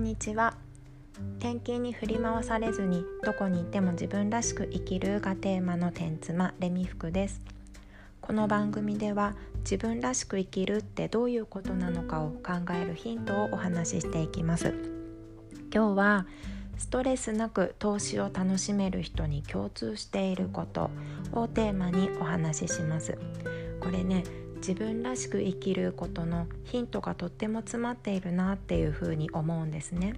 [0.00, 0.56] んにちは。
[1.38, 7.42] 転勤に振り回されずにどこにいても自分らしく生きるがテーマの天妻レミ服です。
[8.22, 14.74] この番組では自分らしく生きるってどういうことなのかを考えるヒントをお話ししていきます。
[15.72, 16.26] 今日は
[16.78, 20.90] ストレスなく投資を楽しめる人に共通していること
[21.32, 23.18] をテーマにお話しします。
[23.80, 24.24] これね
[24.60, 30.14] 自分らしく生きることのヒントがとっても詰まっているなっていうふうに思うんですね。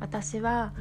[0.00, 0.72] 私は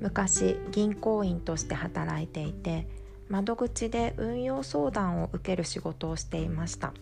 [0.00, 2.88] 昔銀行員として働いていて
[3.28, 6.92] 窓口で運用相談を受ける仕事をしていました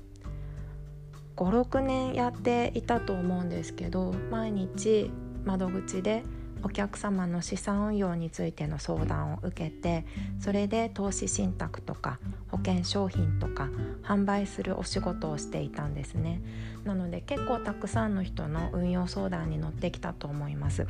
[1.37, 5.11] 56年やっていたと思うんですけど毎日
[5.45, 6.23] 窓口で
[6.63, 10.05] お客様の資産運用についての相談を受けて
[10.41, 13.69] それで投資信託とか保険商品とか
[14.03, 16.43] 販売するお仕事をしていたんですね。
[16.85, 20.87] なので結構たくさんの人の運用相談に乗ってきたと思います。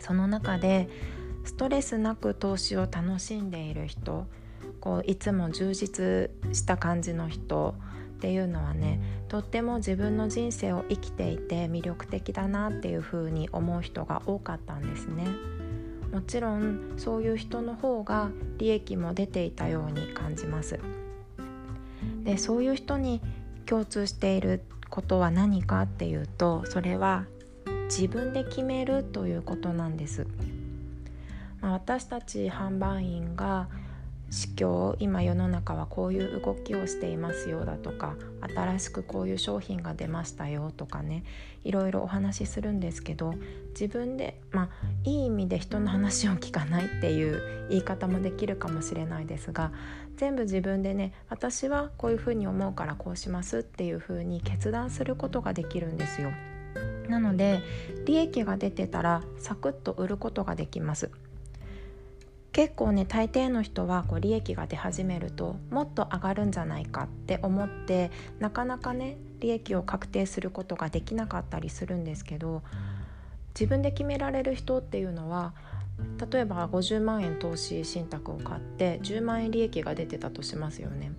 [0.00, 0.88] その中で
[1.44, 4.26] ストレスなく投資を楽しんでいる人
[4.80, 7.74] こういつも充実した感じの人
[8.16, 15.26] っていうのはねとっても自分の人生を生きていて魅力的だなっていうふうに思う人が多かったんですね。
[16.12, 20.80] もちろんそういう人の方が利益も出ていたように感じます。
[22.24, 23.20] でそういう人に
[23.66, 27.26] 共通していることは何かっていうとそれは
[27.84, 30.26] 自分で決めるということなんです。
[31.60, 33.68] まあ、私たち販売員が
[34.30, 38.16] 市況今世の中はこういう動きをしていますよだとか
[38.54, 41.24] 新しくこういう商品が出ましたよとかね
[41.64, 43.34] いろいろお話しするんですけど
[43.70, 44.68] 自分でまあ
[45.04, 49.72] いい意味で人の話を聞かないっていう言い方もできるかもしれないですが
[50.16, 56.30] 全部自分でね私はこういうふうに思うからこうしますっていうふうに決断することができるんですよ。
[57.08, 57.60] なので
[58.04, 61.10] 利益が出てたらサクッと売ることができます。
[62.56, 72.62] 結構ね大抵の人はこう利益が出始めるともっと上がるんじゃないかって思ってなかなかね利益を確定することができなかったりするんですけど
[73.54, 75.52] 自分で決められる人っていうのは
[76.32, 81.12] 例えば50万円投資信託を買って10万円利益が出てたとしますよね。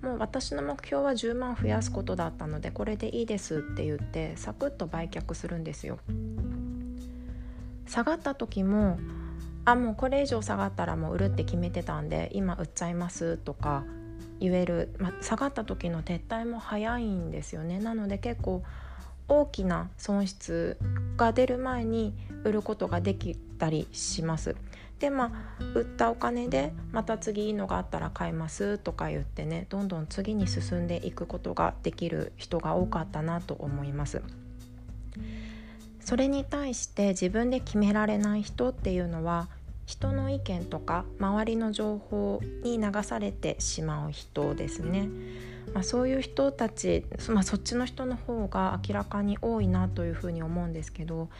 [0.00, 5.98] もう私の目標は10万増やすことだったのでこれでいいですって言ってサクッと売却するんですよ。
[7.88, 8.96] 下がった時も
[9.64, 13.84] あもうこれ以上下がったらもう売るって決めてたんで今売っちゃいますとか
[14.40, 18.62] 言える、ま下がった時の撤退も早いんですよねなので結構
[19.28, 20.76] 大きな損失
[21.16, 22.14] が出る前に
[22.44, 24.54] 売ることができたりします。
[24.98, 34.22] でまあ売ったお金でまた次いいのがあったら買いますとか言ってねどんどん次に進んでいくことができる人が多かったなと思います。
[36.04, 39.48] それに対して自分で決められない人っていうのは
[39.86, 45.08] 人の意見とか周りの情報に流されてしまう人ですね。
[45.72, 51.30] まあ、そういう人たち、まあ、そっちの人の方が明らかに多いなというふうに思うんですけど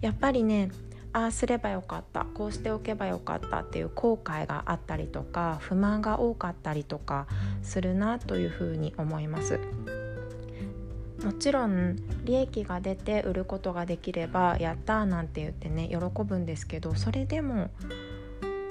[0.00, 0.70] やっぱりね
[1.12, 7.26] ああすればよかったこうしておけばよかったっていう後悔があったりとか不満が多かったりとか
[7.62, 9.60] するなというふうに思います。
[11.26, 17.68] もちろん利益が出て売ることができればやったーなんて言ってね喜ぶんですけどそれでも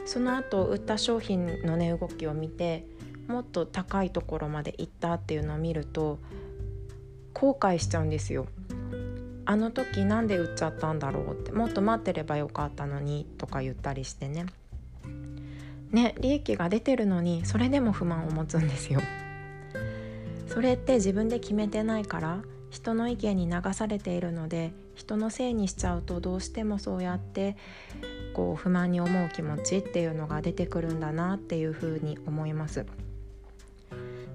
[0.05, 2.85] その後売った商品の値動きを見て
[3.27, 6.17] もっと高いところまで行ったっていうのを見ると
[7.33, 8.47] 後悔しちゃうんですよ。
[9.43, 14.45] あの時なんで売っちゃったんだろうってもっと待ってればよかったのにとか言ったりしてね
[15.91, 19.01] ね利益が出てるのにそれでも不満を持つんですよ。
[20.55, 27.57] それって自分で決めてないから人の意見に流されているので人のせいにしちゃうとどうしてもそうやって
[28.33, 32.85] こう不満に思う気持ちっていうのが出てくるんだなっていうふうに思います。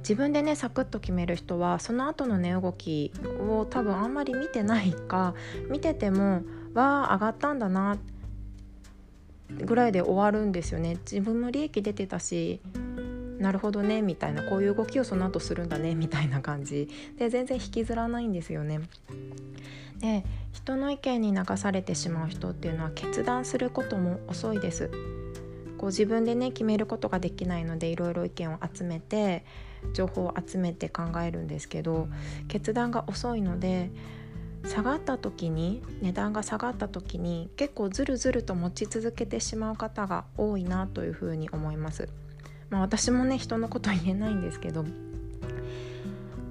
[0.01, 5.35] 自分でねサクッと決める人はその後の値動きを多分あんまり見てないか
[5.71, 6.43] 見てても
[6.75, 7.97] わあ上がったんだな
[9.51, 12.61] ぐらいで終わるんですよね自分も利益出てたし
[13.41, 16.89] なるほどねみたいなこういう動きをその後するんだねみたいな感じ
[17.19, 18.81] で全然引きずらないんですよね。
[19.99, 24.91] で人の意見に流されてしまう人っていうのは決断することも遅いです。
[25.79, 29.47] こう自分でね決めることができないのでいろいろ意見を集めて
[29.95, 32.09] 情報を集めて考えるんですけど
[32.49, 33.91] 決断が遅いので
[34.67, 42.11] 下がった時に値段が下がった時に結構ずるずると持ち続けてしまう方が多いなというふうに思います。
[42.71, 44.85] まあ、私もね人のこと言えないんですけど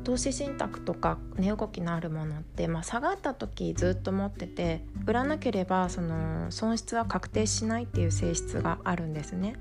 [0.04, 9.56] 投資信託とか値動きのあるものって、まあ、下がった時ずっと持ってて売らなければその損失は確定しないっていう性質があるんですね。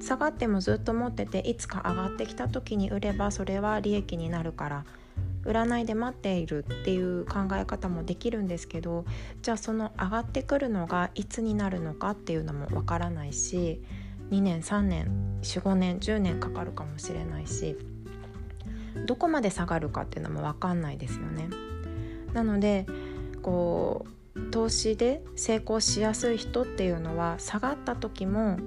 [0.00, 4.84] 下がってもずっと持ってていつか上がってきた時に売ればそれは利益になるから
[5.44, 9.04] 売らないで待っているっていう考え方もできるんですけど
[9.42, 13.80] じゃあその上がってくるのがいつになるのかっていうのもわからないし
[14.32, 17.76] 2年3年45年10年かかるかもしれないし
[19.06, 21.48] どこまで下がるかっていうのも分かんないですよね。
[22.32, 22.86] なので
[23.42, 28.58] こう投資で成功しやすい人っていうのは下がった時も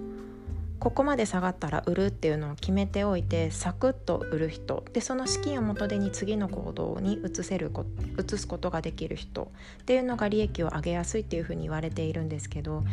[0.80, 7.72] ここまで下がったら売るっていうのを決めておいてサクッと売る人でその資金を元手に次の行動に移せる
[8.20, 9.52] 移すことができる人
[9.82, 12.84] っていうのが利益を上げやすいっていうふうに言われているんですけど、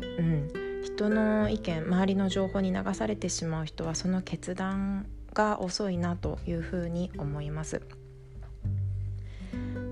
[0.00, 0.50] うん、
[0.98, 7.82] 人の意見周りの情報に流されてしまう人はその決断が遅いなというふうに思います。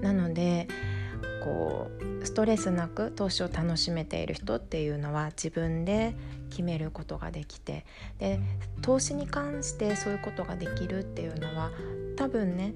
[0.02, 0.66] なので
[1.44, 1.88] こ
[2.20, 6.16] うストレスなく投資を楽しめている人っていうのは自分で
[6.50, 7.86] 決めることができて
[8.18, 8.40] で
[8.82, 11.70] 投資に関してそういうことができるっていうのは
[12.16, 12.74] 多分ね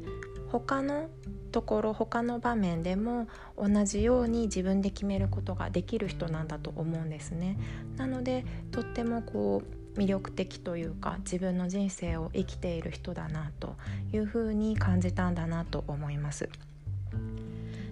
[0.50, 1.08] 他の
[1.52, 7.56] ところ他の場面でも同じように自分で決めることができる人なんだと思うんですね。
[7.96, 9.62] なのでとってもこ
[9.96, 13.76] う魅力的というか自分の人生を生きている人だなと
[14.12, 16.48] いうふうに感じたんだなと思います。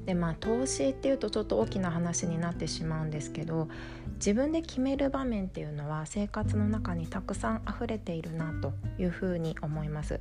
[0.06, 3.68] でまあ投資っていうとちょっと大きな話になってしまうんですけど
[4.14, 10.18] 自分で決める場面っていうのは生活の中にたくさん溢れているなというふうに思います。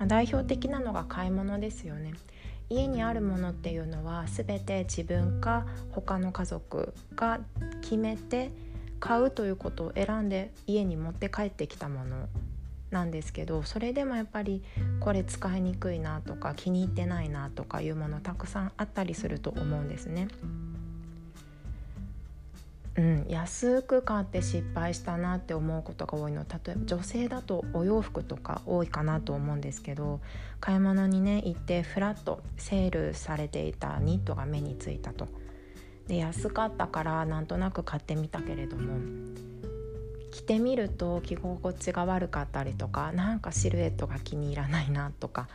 [0.00, 2.14] まあ、代表的なのが買い物ですよね。
[2.70, 7.40] 家にあるものっていうのは全て自分か他の家族が
[7.82, 8.50] 決めて
[9.00, 12.28] 買うということを選んで家に持って帰ってきたもの
[12.90, 14.62] なんですけどそれでもやっぱり
[15.00, 20.28] これ使いにくいなとか気に入ってないなとかいうものたくさんあったりすると思うんですね。
[23.00, 30.20] うん、安く買って失敗したなって思うことが多いの例えば女性だとお洋服とか多いかなと思うんですけど
[30.60, 35.28] 買い物にね行ってフラッとセールされていたニットが目についたと。
[36.08, 38.98] で安かったからなんとなく買ってみたけれども
[40.32, 45.48] 着てみると着心地が悪かったりとかなんかシルエットが気に入らないなとか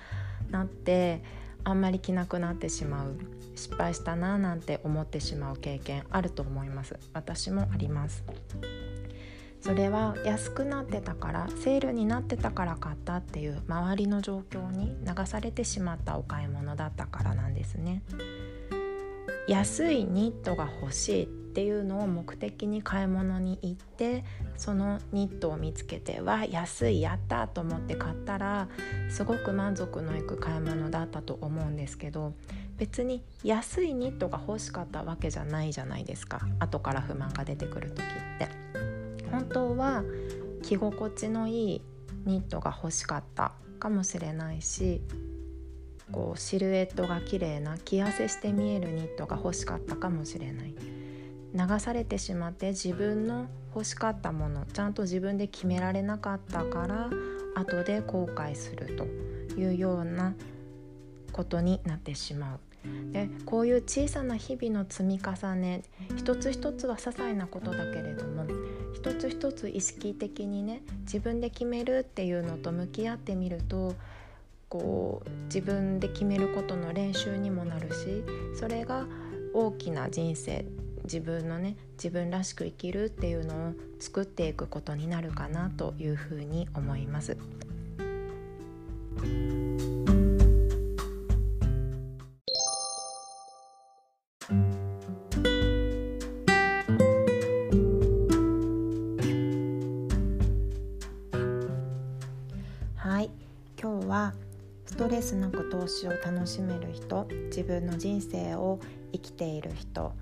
[0.50, 1.21] なって
[1.65, 3.17] あんまり着なくなってしまう
[3.56, 6.97] 失敗したななんて思ってしまう経験あると思います。
[7.13, 8.23] 私もあります。
[9.62, 18.03] それは安くなってたからセールになってたから買ったっていう周りの状況に流されてしまったお買い物だったからなんですね。
[19.47, 24.25] 安いニットが欲しいっていうのを目的に買い物に行って
[24.57, 28.68] そのニットを見つけては安いやったと思って買ったら
[29.10, 32.34] すごく満足のいく買い物だったと思うんですけど
[32.78, 38.04] 別に安いニットが欲しかったわけじゃないじゃないですか後から不満が出てくる時っ
[38.38, 38.50] て。
[39.31, 40.04] 本当は
[40.62, 41.81] 着心地のいい
[42.25, 45.01] ニットが欲しかったかもしれないし
[46.12, 50.75] こうシルエットが綺麗な着痩せして見えるニットが欲しかったかもしれない。
[51.56, 57.10] 流されてしまって自分の欲しかったものちゃんと自分で決められなかったから
[57.56, 59.06] 後で後悔すると
[59.60, 60.34] いうような
[61.32, 62.60] ことになってしまう。
[63.12, 65.82] でこういう小さな日々の積み重ね
[66.15, 68.46] 一つ一つは些細なことだけれども
[68.94, 73.96] 一つ一つ意識的にね自分で決めるっていうのと向き合ってみると
[74.70, 78.24] こう自分で決めることの練習にもなるし
[78.56, 79.08] それが
[79.53, 80.65] 大きな人生
[81.05, 87.38] 自分のね自分らしく生きるっていうのを作っていくことになるかなというふうに思います。
[102.95, 103.29] はい
[103.79, 104.33] 今日は
[104.85, 108.79] ストレスなく投資を楽しめる人自分の人生を
[109.12, 110.13] 生きている人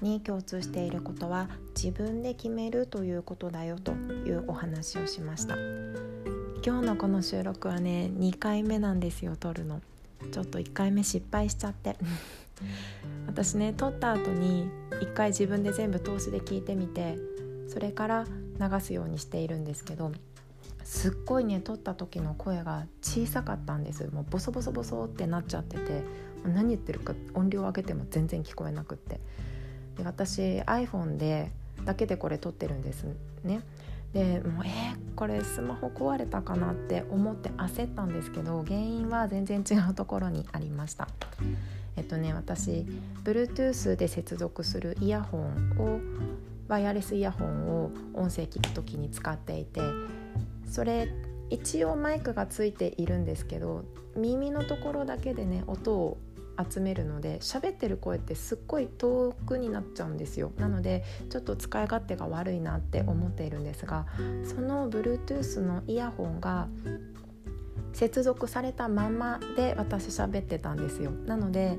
[0.00, 5.56] に共通していることは自分で決めるということだよというお話をしました。
[6.64, 9.80] 今日のこの収録はね2回目なんですよ撮るの。
[10.32, 11.96] ちょっと1回目失敗しちゃって。
[13.26, 17.16] 私ね撮った後に1回自分で全部投資で聞いてみて
[17.68, 18.26] それから
[18.58, 20.12] 流すようにしているんですけど
[20.84, 24.08] すっごいね撮った時の声が小さかったんです。
[24.08, 26.02] もうボソボソボソってなっちゃってて
[26.44, 29.20] 何言ってるか音量上げても全然聞こえなくって。
[30.00, 31.50] で私 iPhone で
[31.84, 33.04] だけでこれ撮ってるんです
[33.44, 33.60] ね。
[34.12, 41.06] でもうえー、これスマホ壊れたかなって思って焦ったんですけど原因は全然違うところにありました。
[41.96, 42.86] えっとね私
[43.22, 46.00] Bluetooth で接続するイヤホンを
[46.66, 49.80] ワイヤレスイヤホンを音声聞く時に使っていて
[50.68, 51.08] それ
[51.50, 53.84] 一応マイクがついているんですけど
[54.16, 56.18] 耳のところだけでね音を
[56.68, 60.52] 集めるので喋ってる声ってすっごい遠くになっちゃうんですよ。
[60.58, 64.06] なのでちょっと使い勝手が悪いなって思っているんですが
[64.44, 66.68] その Bluetooth のイヤホンが
[67.92, 71.10] 接続されたままで私喋ってたんですよ。
[71.26, 71.78] なので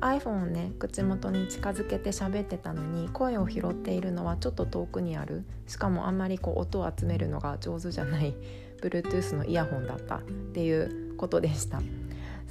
[0.00, 5.44] iPhone をね口元に近づけて喋ってたのに声を拾っているのはちょっと遠くにある。
[5.66, 8.34] しかもあんまりこう音を集めるのが上手じゃない
[8.80, 10.22] Bluetooth のイヤホンだったっ
[10.52, 11.80] ていうことでした。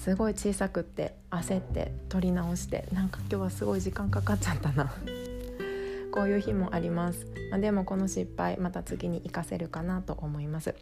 [0.01, 4.91] すごい小さくって焦って撮り直してなんか今日はすごい時間かかっちゃったな。
[6.11, 10.73] こういう日もあります、まあ、でもこの失敗また次に活かせるかなと思います。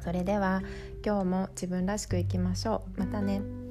[0.00, 0.60] それでは
[1.06, 3.00] 今日も自分らしくいきましょう。
[3.00, 3.61] またね。